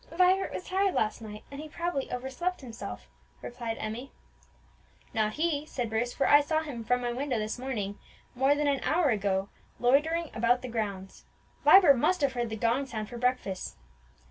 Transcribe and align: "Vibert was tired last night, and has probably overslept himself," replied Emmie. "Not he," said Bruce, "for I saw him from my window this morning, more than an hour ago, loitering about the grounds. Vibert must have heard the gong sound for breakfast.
"Vibert 0.09 0.51
was 0.51 0.63
tired 0.65 0.95
last 0.95 1.21
night, 1.21 1.43
and 1.51 1.61
has 1.61 1.69
probably 1.71 2.11
overslept 2.11 2.61
himself," 2.61 3.07
replied 3.43 3.77
Emmie. 3.77 4.11
"Not 5.13 5.33
he," 5.33 5.63
said 5.67 5.91
Bruce, 5.91 6.11
"for 6.11 6.27
I 6.27 6.41
saw 6.41 6.63
him 6.63 6.83
from 6.83 7.01
my 7.01 7.13
window 7.13 7.37
this 7.37 7.59
morning, 7.59 7.99
more 8.33 8.55
than 8.55 8.65
an 8.67 8.81
hour 8.83 9.11
ago, 9.11 9.49
loitering 9.79 10.31
about 10.33 10.63
the 10.63 10.69
grounds. 10.69 11.25
Vibert 11.63 11.99
must 11.99 12.21
have 12.21 12.33
heard 12.33 12.49
the 12.49 12.55
gong 12.55 12.87
sound 12.87 13.09
for 13.09 13.19
breakfast. 13.19 13.77